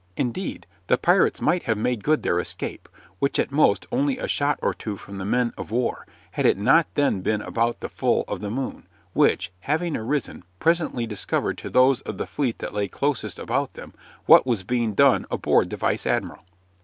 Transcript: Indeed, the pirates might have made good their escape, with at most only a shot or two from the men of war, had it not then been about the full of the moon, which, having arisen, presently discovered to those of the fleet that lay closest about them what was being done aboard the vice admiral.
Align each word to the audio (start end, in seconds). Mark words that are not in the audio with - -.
Indeed, 0.17 0.65
the 0.87 0.97
pirates 0.97 1.41
might 1.41 1.61
have 1.69 1.77
made 1.77 2.03
good 2.03 2.23
their 2.23 2.39
escape, 2.39 2.89
with 3.19 3.37
at 3.37 3.51
most 3.51 3.85
only 3.91 4.17
a 4.17 4.27
shot 4.27 4.57
or 4.59 4.73
two 4.73 4.97
from 4.97 5.19
the 5.19 5.25
men 5.25 5.53
of 5.59 5.69
war, 5.69 6.07
had 6.31 6.43
it 6.43 6.57
not 6.57 6.87
then 6.95 7.21
been 7.21 7.39
about 7.43 7.81
the 7.81 7.87
full 7.87 8.23
of 8.27 8.39
the 8.39 8.49
moon, 8.49 8.87
which, 9.13 9.51
having 9.59 9.95
arisen, 9.95 10.41
presently 10.59 11.05
discovered 11.05 11.59
to 11.59 11.69
those 11.69 12.01
of 12.01 12.17
the 12.17 12.25
fleet 12.25 12.57
that 12.57 12.73
lay 12.73 12.87
closest 12.87 13.37
about 13.37 13.75
them 13.75 13.93
what 14.25 14.43
was 14.47 14.63
being 14.63 14.95
done 14.95 15.27
aboard 15.29 15.69
the 15.69 15.77
vice 15.77 16.07
admiral. 16.07 16.41